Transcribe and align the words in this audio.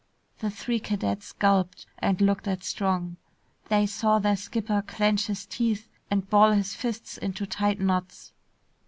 The 0.39 0.49
three 0.49 0.79
cadets 0.79 1.31
gulped 1.31 1.85
and 1.99 2.19
looked 2.21 2.47
at 2.47 2.63
Strong. 2.63 3.17
They 3.69 3.85
saw 3.85 4.17
their 4.17 4.35
skipper 4.35 4.81
clench 4.81 5.27
his 5.27 5.45
teeth 5.45 5.89
and 6.09 6.27
ball 6.27 6.53
his 6.53 6.73
fists 6.73 7.19
into 7.19 7.45
tight 7.45 7.79
knots. 7.79 8.33